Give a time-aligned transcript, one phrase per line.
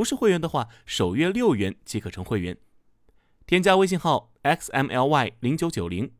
[0.00, 2.56] 不是会员的话，首月六元即可成会员。
[3.46, 6.14] 添加微信号 xmly 零九九零，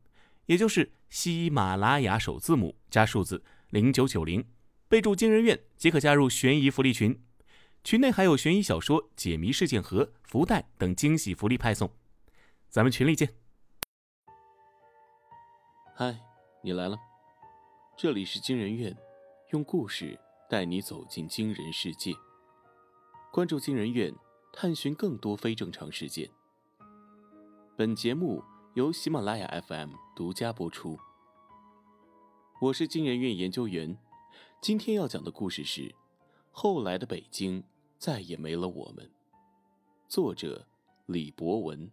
[0.44, 4.46] 也就是喜马拉雅首字母加数字零九九零，
[4.86, 7.18] 备注“惊人院”即可加入悬疑福利群。
[7.82, 11.90] 群内还有悬疑小说、解谜事件盒、福袋等惊喜福利派送。
[12.68, 13.32] 咱们群里见。
[15.94, 16.20] 嗨，
[16.62, 16.98] 你来了，
[17.96, 18.94] 这里是惊人院，
[19.52, 22.12] 用故事带你走进惊人世界。
[23.32, 24.12] 关注惊人院，
[24.52, 26.28] 探寻更多非正常事件。
[27.76, 28.42] 本节目
[28.74, 30.98] 由喜马拉雅 FM 独家播出。
[32.60, 33.96] 我是惊人院研究员，
[34.60, 35.94] 今天要讲的故事是：
[36.50, 37.62] 后来的北京
[38.00, 39.08] 再也没了我们。
[40.08, 40.66] 作者
[41.06, 41.88] 李博文。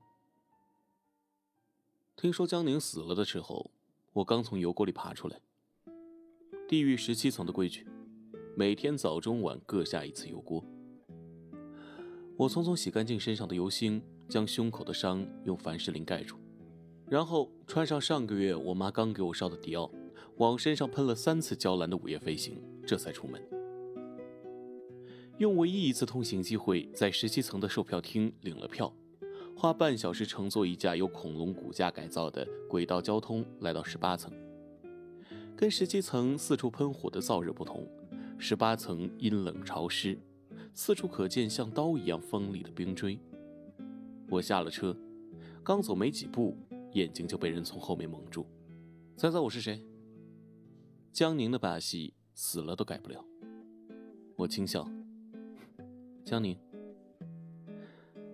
[2.16, 3.70] 听说江宁死了的时候，
[4.14, 5.40] 我刚从油锅里爬出来。
[6.68, 7.88] 地狱十七层的规矩，
[8.56, 10.66] 每天早中晚各下一次油锅。
[12.38, 14.00] 我匆匆洗干净身上的油星，
[14.30, 16.38] 将胸口的伤用凡士林盖住，
[17.10, 19.92] 然后穿上上个月我妈刚给我烧的迪奥，
[20.36, 23.42] 往身上喷了三次娇兰的午夜飞行，这才出门。
[25.40, 28.94] 用唯一一次通行机会，在十七层的售票厅领了票，
[29.56, 34.32] 花半小时乘坐一架由恐龙骨架改造的轨道交通来到十八层。
[35.56, 37.88] 跟十七层四处喷火的燥热不同，
[38.38, 40.16] 十八层阴冷潮湿。
[40.78, 43.20] 四处可见像刀一样锋利的冰锥。
[44.30, 44.96] 我下了车，
[45.64, 46.56] 刚走没几步，
[46.92, 48.46] 眼睛就被人从后面蒙住。
[49.16, 49.84] 猜猜我是谁？
[51.12, 53.26] 江宁的把戏死了都改不了。
[54.36, 54.88] 我轻笑。
[56.24, 56.56] 江宁。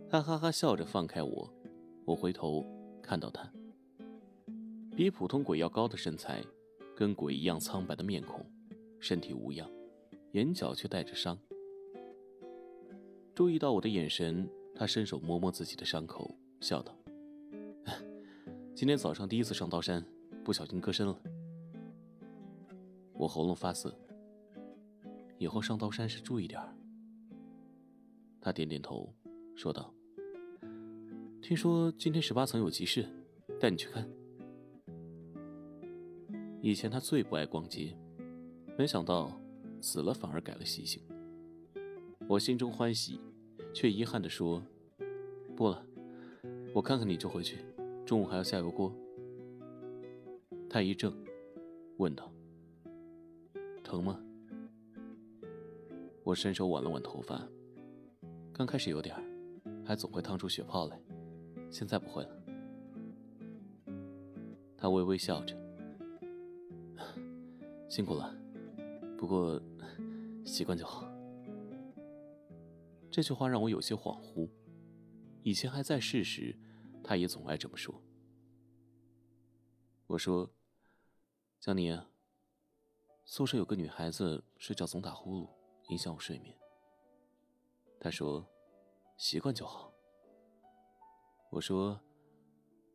[0.10, 1.50] 他哈哈笑着放开我。
[2.04, 2.66] 我回头
[3.02, 3.50] 看到他，
[4.98, 6.44] 比普通鬼要高的身材，
[6.94, 8.46] 跟鬼一样苍白的面孔，
[9.00, 9.72] 身体无恙，
[10.34, 11.40] 眼角却带着伤。
[13.36, 16.96] 注意到我的眼神，他伸手摸摸自己的伤口，笑道
[18.76, 20.06] ：“今天早上第一次上刀山，
[20.44, 21.20] 不小心割身了。”
[23.14, 23.98] 我喉咙发涩，
[25.40, 26.76] 以后上刀山时注意点儿。
[28.40, 29.12] 他点点头，
[29.56, 29.92] 说道
[31.42, 33.04] ：“听说今天十八层有急事，
[33.60, 34.08] 带你去看。”
[36.62, 37.98] 以前他最不爱逛街，
[38.78, 39.32] 没想到
[39.82, 41.02] 死了反而改了习性。
[42.34, 43.20] 我心中欢喜，
[43.76, 44.60] 却遗憾地说
[45.56, 45.86] ：“不了，
[46.74, 47.60] 我看看你就回去，
[48.08, 48.92] 中午还要下油锅。”
[50.68, 51.14] 他一怔，
[51.98, 52.34] 问道
[53.86, 54.20] ：“疼吗？”
[56.26, 57.48] 我伸手挽了挽头发，
[58.52, 59.16] 刚开始有点
[59.86, 61.00] 还总会烫出血泡来，
[61.70, 62.30] 现在不会了。
[64.76, 65.56] 他微微笑着
[67.88, 68.36] ：“辛苦了，
[69.20, 69.62] 不过
[70.44, 71.08] 习惯就好。”
[73.14, 74.50] 这句话让我有些恍惚，
[75.44, 76.58] 以前还在世时，
[77.04, 78.02] 他也总爱这么说。
[80.08, 80.52] 我说
[81.62, 82.08] ：“江宁，
[83.24, 85.48] 宿舍有个女孩子睡觉总打呼噜，
[85.90, 86.58] 影响我睡眠。”
[88.02, 88.50] 他说
[89.16, 89.94] ：“习惯就好。”
[91.54, 92.02] 我说：“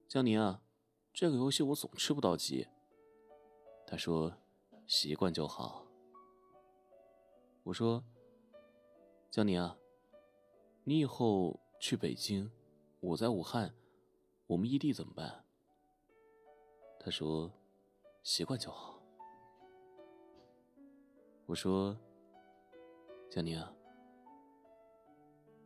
[0.09, 0.65] 江宁啊，
[1.13, 2.67] 这个游戏我总吃不到鸡。”
[3.87, 4.37] 他说
[4.85, 5.87] ：“习惯就好。”
[7.63, 8.03] 我说
[9.31, 9.79] ：“江宁啊。”
[10.89, 12.51] 你以后去北京，
[13.01, 13.75] 我在武汉，
[14.47, 15.45] 我们异地怎么办？
[16.99, 17.53] 他说
[18.25, 18.99] ：“习惯就好。”
[21.45, 21.95] 我说
[23.29, 23.63] ：“江宁，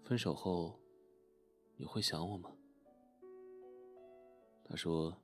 [0.02, 0.76] 分手后
[1.76, 2.56] 你会想我吗？”
[4.66, 5.16] 他说：“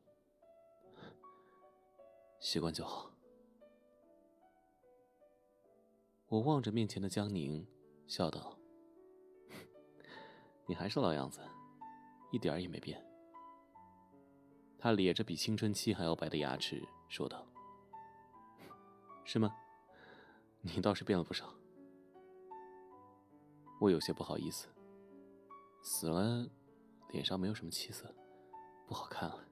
[2.38, 3.12] 习惯就好。”
[6.30, 7.66] 我望着面前的江宁，
[8.06, 8.57] 笑道。
[10.68, 11.40] 你还是老样子，
[12.30, 13.02] 一点儿也没变。
[14.78, 17.44] 他咧着比青春期还要白的牙齿说道
[19.24, 19.56] ：“是吗？
[20.60, 21.52] 你倒是变了不少。”
[23.80, 24.68] 我有些不好意思。
[25.82, 26.46] 死了，
[27.10, 28.14] 脸上没有什么气色，
[28.86, 29.44] 不好看了。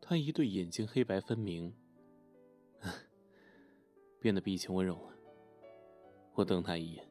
[0.00, 1.74] 他一对眼睛黑白分明，
[4.20, 5.14] 变得比以前温柔了。
[6.34, 7.10] 我瞪他一眼，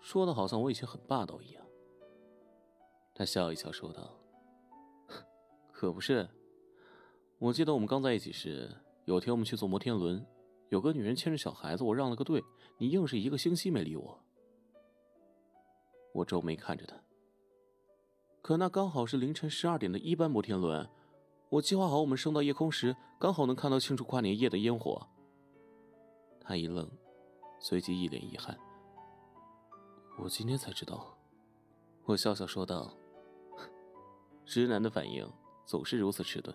[0.00, 1.61] 说的好像我以前很霸道一样。
[3.14, 4.10] 他笑一笑说道
[5.72, 6.28] ：“可不是，
[7.38, 8.70] 我记得我们刚在一起时，
[9.04, 10.24] 有天我们去坐摩天轮，
[10.70, 12.42] 有个女人牵着小孩子，我让了个队，
[12.78, 14.18] 你硬是一个星期没理我。”
[16.14, 16.96] 我皱眉看着他。
[18.40, 20.88] 可那刚好是凌晨十二点的一班摩天轮，
[21.48, 25.06] 我计划好我们升到夜空时，刚好能看到庆祝跨年夜的烟火。
[26.40, 26.90] 他一愣，
[27.60, 28.58] 随即一脸遗憾。
[30.18, 31.16] 我今天才知道，
[32.04, 32.92] 我笑笑说道
[34.52, 35.26] ：“直男的反应
[35.64, 36.54] 总是如此迟钝。”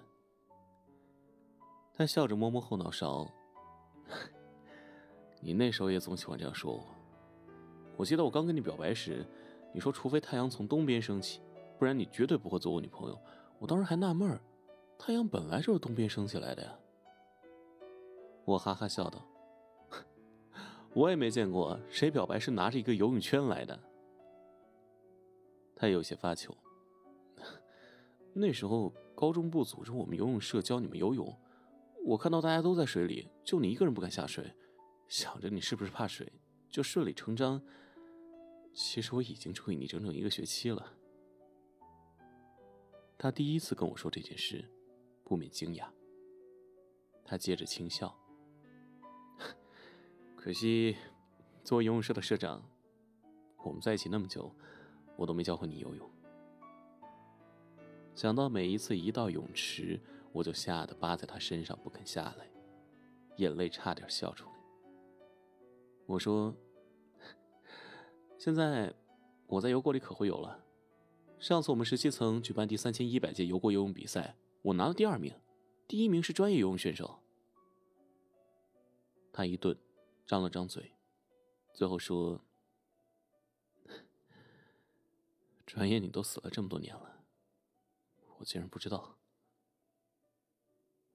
[1.95, 3.27] 他笑着摸摸后脑勺
[5.41, 6.83] ：“你那时候也总喜欢这样说我。
[7.95, 9.25] 我记得我刚跟你表白时，
[9.73, 11.41] 你说除非太阳从东边升起。”
[11.79, 13.19] 不然你绝对不会做我女朋友。
[13.59, 14.39] 我当时还纳闷儿，
[14.97, 16.75] 太阳本来就是东边升起来的呀。
[18.45, 19.23] 我哈哈笑道
[20.93, 23.79] ：“我也没见过谁表白是拿着一个游泳圈来的。”
[25.75, 26.55] 他有些发糗。
[28.39, 31.35] 那时候高中部组织我们游泳社教你们游泳，
[32.05, 34.53] 我看到大家都在水里，就你一个人不敢下水，
[35.07, 36.31] 想着你是不是怕水，
[36.69, 37.61] 就顺理成章。
[38.73, 40.93] 其实我已经注意你整整一个学期了。
[43.17, 44.69] 他第一次跟我说这件事，
[45.23, 45.87] 不免惊讶。
[47.25, 48.15] 他接着轻笑
[50.37, 50.95] ：“可惜，
[51.63, 52.63] 作为游泳社的社长，
[53.63, 54.55] 我们在一起那么久，
[55.15, 56.07] 我都没教会你游泳。”
[58.17, 62.49] 想到每一次一到泳池，我就吓得扒在他身上不肯下来，
[63.35, 64.51] 眼泪差点笑出来。
[66.07, 66.51] 我说
[68.39, 68.91] ：“现在
[69.45, 70.65] 我在油锅里可会游了。”
[71.37, 75.31] 上次我们十七层举办第三千一百届油锅游泳比赛，我拿了第二名，
[75.87, 77.19] 第一名是专业游泳选手。
[79.31, 79.77] 他一顿，
[80.25, 80.93] 张了张嘴，
[81.71, 82.41] 最后说
[85.67, 87.16] ：“转眼你都死了这么多年了，
[88.37, 89.19] 我竟然不知道。”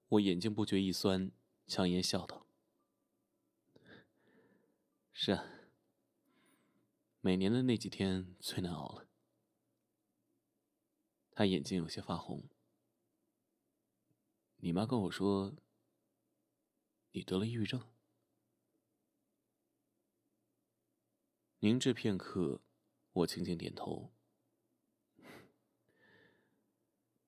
[0.09, 1.31] 我眼睛不觉一酸，
[1.65, 2.45] 强颜笑道
[5.11, 5.43] ：“是啊，
[7.19, 9.09] 每年的那几天最难熬了。”
[11.31, 12.47] 他眼睛有些发红。
[14.57, 15.55] 你妈跟我说，
[17.11, 17.91] 你得了抑郁症。
[21.59, 22.61] 凝滞片刻，
[23.13, 24.13] 我轻轻点头。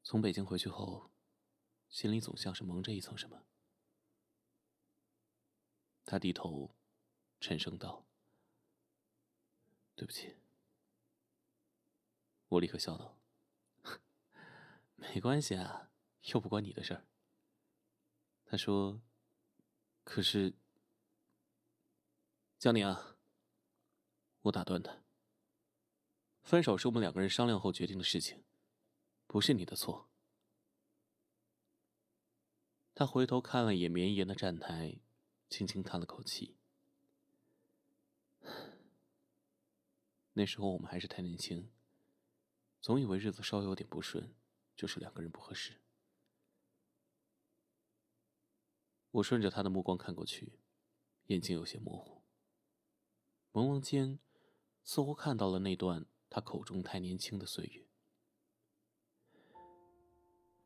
[0.06, 1.10] 从北京回去后，
[1.90, 3.48] 心里总像是蒙着一层什么。
[6.06, 6.76] 他低头，
[7.40, 8.06] 沉声道
[9.98, 10.38] ：“对不起。”
[12.50, 13.18] 我立刻笑道。
[14.96, 15.90] 没关系啊，
[16.26, 17.08] 又不关你的事儿。
[18.46, 19.02] 他说
[20.06, 20.54] ：“可是，
[22.60, 23.18] 江宁啊，
[24.42, 25.02] 我打断他。
[26.44, 28.44] 分手是我们两个人商量后决定的事情，
[29.28, 30.10] 不是你的错。”
[32.96, 35.00] 他回头看了眼绵延的站台，
[35.50, 36.56] 轻轻叹了口气。
[40.34, 41.72] 那时候我们还是太年轻，
[42.82, 44.34] 总以为日子稍有点不顺。
[44.76, 45.80] 就是两个人不合适。
[49.12, 50.60] 我顺着他的目光看过去，
[51.28, 52.24] 眼睛有些模糊。
[53.54, 54.20] 朦胧间，
[54.84, 57.88] 似乎看到了那段他口中太年轻的岁月。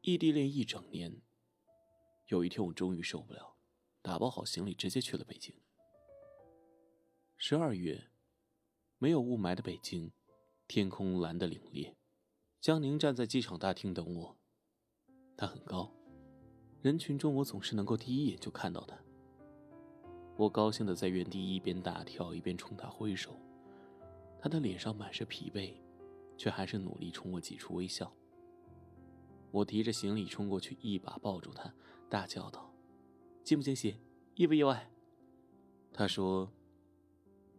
[0.02, 1.22] 异地恋一整年，
[2.28, 3.58] 有一天我终于受不了，
[4.02, 5.54] 打包好行李直接去了北京。
[7.36, 8.10] 十二月，
[8.98, 10.14] 没有雾霾的北京，
[10.70, 11.96] 天空蓝得凛冽。
[12.62, 14.38] 江宁站在机场大厅等我，
[15.36, 15.94] 他很高，
[16.82, 18.98] 人群中我总是能够第一眼就看到他。
[20.38, 23.38] 我高兴的在原地一边大跳一边冲他挥手，
[24.42, 25.74] 他的脸上满是疲惫，
[26.38, 28.10] 却还是努力冲我挤出微笑。
[29.52, 31.74] 我提着行李冲过去，一把抱住他，
[32.10, 32.74] 大叫道
[33.44, 34.00] ：“惊不惊喜？
[34.36, 34.92] 意不意外？”
[35.94, 36.52] 他说：“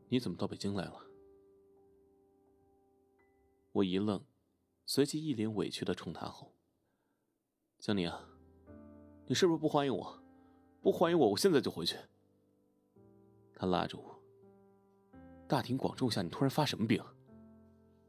[0.09, 1.06] 你怎么到北京来了？”
[3.73, 4.25] 我一愣。
[4.87, 6.52] 随即一脸委屈的冲他吼
[7.78, 8.11] ：“江宁，
[9.26, 10.20] 你是不是不欢迎我？
[10.80, 11.97] 不欢迎我，我现在就回去。”
[13.54, 14.20] 他拉着我
[15.47, 17.00] ：“大庭广众下，你突然发什么病？”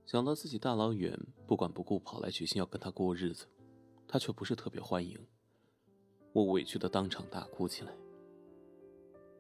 [0.07, 3.45] 想到自己大老远不管不顾跑来取信要跟他过日子，
[4.11, 5.17] 他却不是特别欢迎，
[6.33, 7.93] 我委屈的当场大哭起来。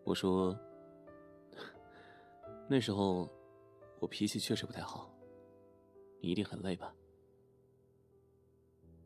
[0.05, 0.57] 我说
[2.69, 3.29] ：“那时候
[3.99, 5.13] 我脾气确实不太好，
[6.21, 6.95] 你一定很累吧？”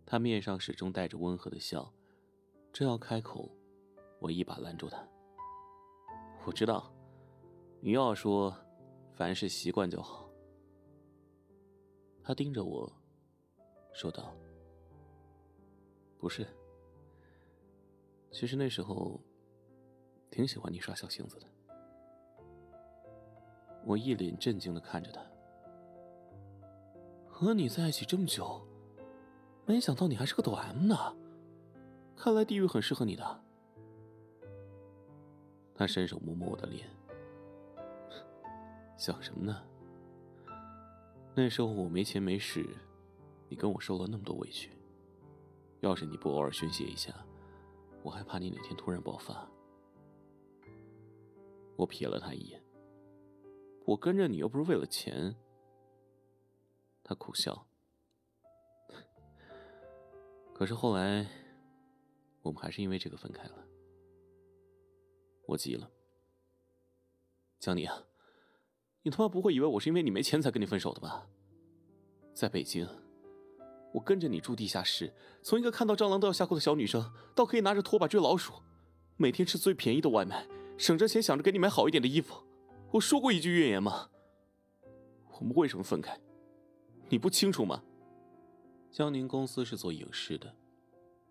[0.05, 1.91] 他面上始终带着温和的笑，
[2.71, 3.49] 正要开口，
[4.19, 5.03] 我一把拦住他。
[6.45, 6.93] 我知道，
[7.81, 8.55] 你要说，
[9.15, 10.29] 凡事习惯就好。
[12.21, 12.87] 他盯着我，
[13.93, 14.31] 说道
[16.19, 16.47] ：“不是，
[18.31, 19.19] 其实那时候
[20.31, 21.47] 挺喜欢你耍小性子的。”
[23.85, 25.21] 我一脸震惊的看着他，
[27.27, 28.65] 和你在一起这么久，
[29.65, 31.15] 没想到你还是个抖 M 呢，
[32.15, 33.41] 看来地狱很适合你的。
[35.75, 36.87] 他伸手摸摸我的脸，
[38.97, 39.61] 想什么呢？
[41.35, 42.65] 那时候我没钱没势，
[43.49, 44.71] 你跟我受了那么多委屈，
[45.81, 47.13] 要是你不偶尔宣泄一下，
[48.03, 49.49] 我还怕你哪天突然爆发。
[51.75, 52.63] 我瞥了他一眼，
[53.85, 55.35] 我跟着你又不是为了钱。
[57.03, 57.67] 他苦笑，
[60.55, 61.27] 可是后来，
[62.41, 63.67] 我们还是因为这个分开了。
[65.45, 65.91] 我急了，
[67.59, 68.03] 江宁啊！
[69.03, 71.29] 你他妈不会以为我是因为你没钱才跟你分手的吧？
[72.33, 72.89] 在北京，
[73.95, 78.55] 我跟着你住地下室，从一个看到蟑螂都要吓哭的小女生，到可以拿着拖把追老鼠，
[79.15, 80.45] 每天吃最便宜的外卖，
[80.77, 82.43] 省着钱想着给你买好一点的衣服，
[82.91, 84.09] 我说过一句怨言吗？
[85.39, 86.19] 我们为什么分开？
[87.07, 87.81] 你不清楚吗？
[88.91, 90.53] 江宁公司是做影视的，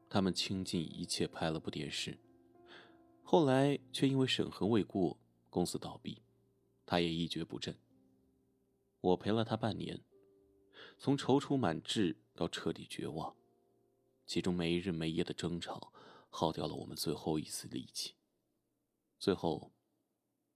[0.09, 2.19] 他们倾尽一切拍了部电视，
[3.23, 5.19] 后来却因为审核未过，
[5.51, 6.23] 公司倒闭。
[6.87, 7.77] 他也一蹶不振。
[9.03, 10.01] 我陪了他半年，
[10.99, 13.37] 从踌躇满志到彻底绝望，
[14.27, 15.93] 其中没日没夜的争吵，
[16.31, 18.15] 耗掉了我们最后一丝力气。
[19.19, 19.73] 最后，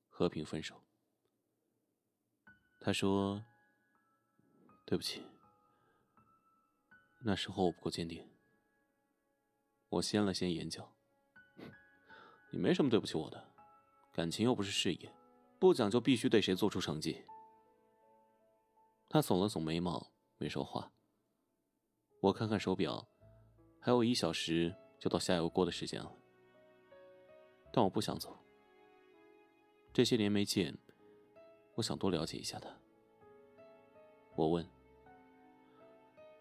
[0.09, 0.83] 和平分手。
[2.80, 3.45] 他说
[4.87, 5.23] ：“对不起，
[7.23, 8.28] 那时候我不够坚定。”
[9.90, 10.95] 我掀了掀眼角
[12.52, 13.52] ：“你没什么对不起我的，
[14.12, 15.14] 感情又不是事业。”
[15.59, 17.25] 不讲究必须对谁做出成绩。
[19.09, 20.90] 他耸了耸眉毛，没说话。
[22.21, 23.07] 我看看手表，
[23.80, 26.12] 还有一小时就到下油锅的时间了。
[27.73, 28.37] 但我不想走。
[29.92, 30.76] 这些年没见，
[31.75, 32.68] 我想多了解一下他。
[34.37, 34.64] 我问：“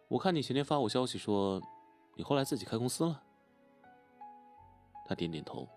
[0.08, 1.62] 我看你前天发我消息说，
[2.16, 3.24] 你后来自己开公司了？”
[5.06, 5.68] 他点点头。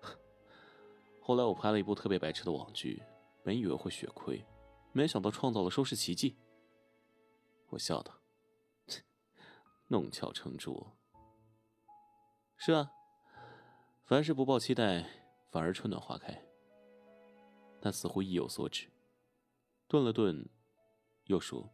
[1.20, 3.02] 后来我拍了一部特别白痴的网剧，
[3.42, 4.42] 本以为会血亏，
[4.92, 6.36] 没想到创造了收视奇迹。
[7.70, 8.12] 我笑道
[9.88, 10.96] ：“弄巧成拙。”
[12.56, 12.92] 是啊，
[14.04, 15.08] 凡事不抱期待，
[15.50, 16.44] 反而春暖花开。
[17.80, 18.90] 他似乎意有所指，
[19.88, 20.46] 顿了顿，
[21.24, 21.70] 又说：“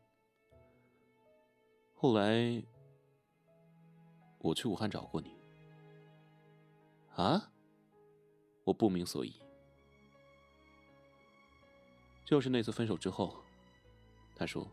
[1.97, 2.63] 后来
[4.39, 5.37] 我去武汉找过你。”
[7.17, 7.51] 啊？
[8.65, 9.41] 我不明所以。
[12.25, 13.43] 就是那次分手之后，
[14.35, 14.69] 他说：“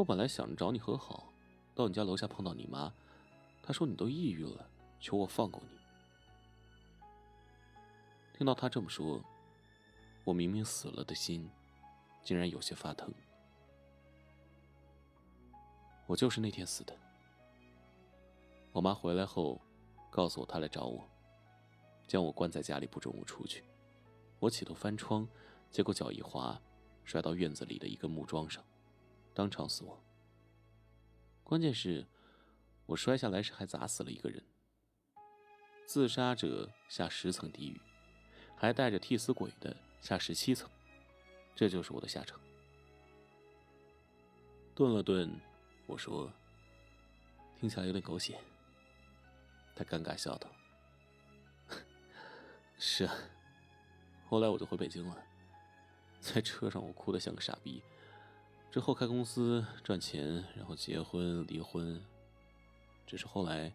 [0.00, 1.30] 我本来想着找你和好，
[1.74, 2.90] 到你家楼下碰到你妈，
[3.62, 4.66] 她说你都抑郁了，
[4.98, 5.76] 求我放过你。”
[8.32, 9.22] 听到他这么说，
[10.24, 11.46] 我明明死了的心，
[12.22, 13.12] 竟然有些发疼。
[16.06, 16.96] 我就是那天死的。
[18.72, 19.60] 我妈回来后，
[20.08, 21.06] 告诉我她来找我，
[22.06, 23.62] 将我关在家里不准我出去。
[24.38, 25.28] 我企图翻窗。
[25.70, 26.58] 结果脚一滑，
[27.04, 28.64] 摔到院子里的一个木桩上，
[29.34, 29.98] 当场死亡。
[31.42, 32.06] 关键是，
[32.86, 34.42] 我摔下来时还砸死了一个人。
[35.86, 37.80] 自杀者下十层地狱，
[38.56, 40.70] 还带着替死鬼的下十七层，
[41.56, 42.40] 这就是我的下场。
[44.74, 45.28] 顿了顿，
[45.86, 46.32] 我说
[47.58, 48.38] ：“听起来有点狗血。”
[49.74, 50.48] 他尴尬笑道
[52.78, 53.14] ：“是啊，
[54.28, 55.24] 后来我就回北京了。”
[56.20, 57.82] 在车上，我哭得像个傻逼。
[58.70, 62.00] 之后开公司赚钱，然后结婚离婚。
[63.04, 63.74] 只是后来，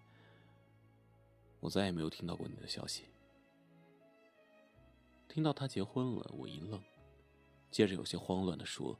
[1.59, 3.03] 我再也没有听到过你的消息。
[5.27, 6.81] 听到他结婚了，我一愣，
[7.69, 8.97] 接着有些慌乱的说：“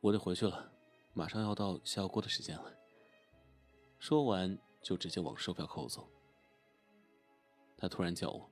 [0.00, 0.72] 我得回去了，
[1.12, 2.74] 马上要到下锅的时间了。”
[4.00, 6.08] 说完就直接往售票口走。
[7.76, 8.50] 他突然叫我：“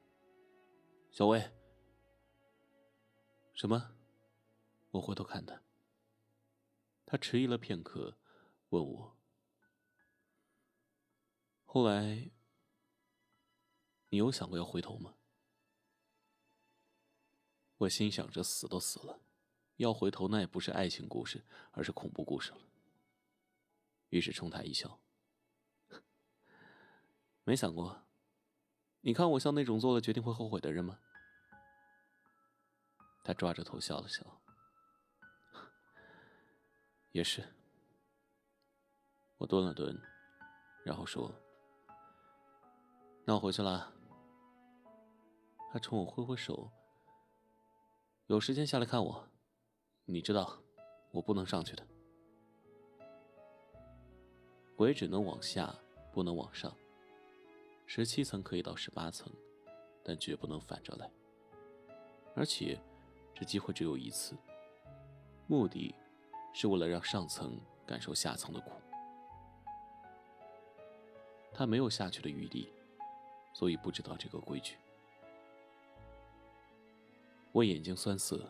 [1.11, 1.43] 小薇。”
[3.57, 3.93] 什么？
[4.91, 5.59] 我回头看他，
[7.13, 8.17] 他迟疑了片刻，
[8.71, 9.19] 问我
[11.67, 12.31] ：“后来，
[14.09, 15.15] 你有想过要回头吗？”
[17.77, 19.21] 我心想着死都死了，
[19.77, 22.59] 要回头那也不是爱情故事，而是恐怖故事了。
[24.09, 24.99] 于是冲他一笑
[27.45, 28.07] ：“没想过，
[29.03, 30.99] 你看我像那种做了决定会后悔的人吗？”
[33.23, 34.42] 他抓着头笑了笑，
[37.13, 37.43] 也是。
[39.39, 39.99] 我顿了顿，
[40.85, 41.35] 然后说
[43.25, 43.93] ：“那我回去了。”
[45.73, 46.71] 他冲我挥挥手
[48.29, 49.29] ：“有时间下来看我。
[50.05, 50.59] 你知道，
[51.11, 51.87] 我不能上去的。
[54.77, 55.75] 鬼只能往下，
[56.13, 56.75] 不能往上。
[57.87, 59.31] 十七层可以到十八层，
[60.03, 61.11] 但绝不能反着来。
[62.35, 62.81] 而且，
[63.35, 64.37] 这机会只有一次。
[65.47, 65.95] 目的，
[66.53, 68.71] 是为了让上层感受下层的苦。”
[71.55, 72.73] 他没有下去的余地，
[73.53, 74.77] 所以不知道这个规矩。
[77.53, 78.49] 我眼睛酸涩，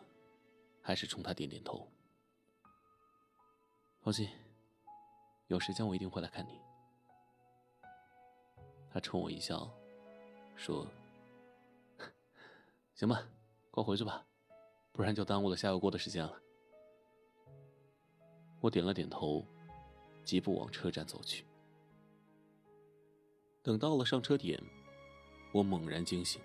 [0.80, 1.88] 还是冲他点点头。
[4.00, 4.28] 放心，
[5.48, 6.60] 有时间我一定会来看你。
[8.92, 9.68] 他冲我一笑，
[10.54, 10.86] 说
[12.94, 13.26] ：“行吧，
[13.72, 14.24] 快回去吧，
[14.92, 16.40] 不然就耽误了下油锅的时间了。”
[18.62, 19.44] 我点了点头，
[20.24, 21.44] 疾步往车站走去。
[23.60, 24.62] 等到了上车点，
[25.52, 26.40] 我猛然惊醒。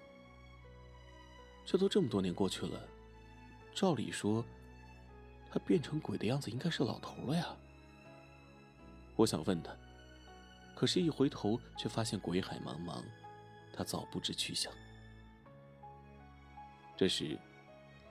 [1.63, 2.81] 这都这么多年过去了，
[3.71, 4.43] 照理说，
[5.51, 7.55] 他变成鬼的样子应该是老头了呀。
[9.15, 9.71] 我想问他，
[10.75, 13.03] 可是，一回头却发现鬼海茫茫，
[13.71, 14.74] 他早不知去向。
[16.95, 17.38] 这时，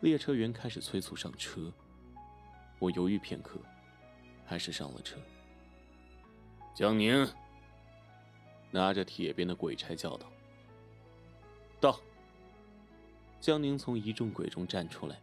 [0.00, 1.72] 列车员开始催促上车，
[2.78, 3.58] 我犹豫片刻，
[4.46, 5.18] 还是上了车。
[6.74, 7.28] 江宁。
[8.72, 10.30] 拿着铁鞭的鬼差叫道
[11.80, 11.98] ：“到。”
[13.40, 15.18] 江宁从一众鬼中站出来。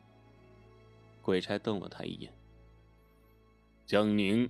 [1.22, 2.34] 鬼差瞪了他一眼
[3.86, 4.50] ：“江宁，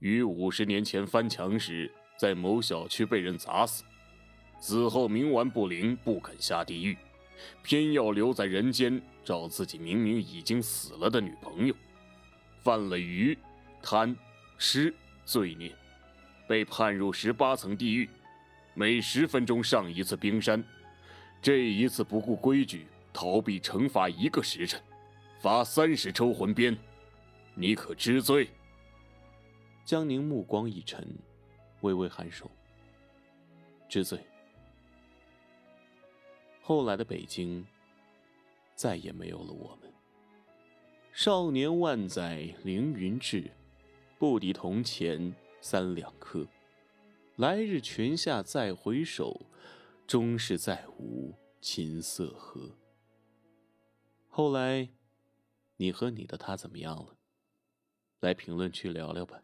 [0.00, 3.84] 于五十年前翻墙时，在某小区被人砸死，
[4.58, 6.96] 死后冥顽不灵，不肯下地狱，
[7.62, 11.74] 偏要留在人间找自己明明已经死了的女朋友，
[12.62, 13.38] 犯了愚、
[13.82, 14.16] 贪、
[14.56, 15.74] 失罪孽。”
[16.48, 18.08] 被判入十八层地狱，
[18.72, 20.64] 每十分钟上一次冰山。
[21.42, 24.82] 这一次不顾规矩逃避惩罚一个时辰，
[25.40, 26.74] 罚三十抽魂鞭。
[27.54, 28.48] 你可知罪？
[29.84, 31.06] 江宁目光一沉，
[31.82, 32.50] 微微颔首。
[33.90, 34.18] 知罪。
[36.62, 37.62] 后来的北京，
[38.74, 39.92] 再也没有了我们。
[41.12, 43.50] 少年万载凌云志，
[44.18, 45.34] 不抵铜钱。
[45.60, 46.46] 三两颗，
[47.34, 49.42] 来日泉下再回首，
[50.06, 52.70] 终是再无琴瑟和。
[54.28, 54.88] 后来，
[55.78, 57.16] 你和你的他怎么样了？
[58.20, 59.42] 来评论区聊聊吧。